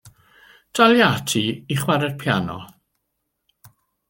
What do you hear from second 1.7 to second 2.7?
i chwarae'r piano.